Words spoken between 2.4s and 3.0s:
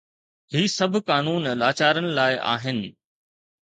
آهن.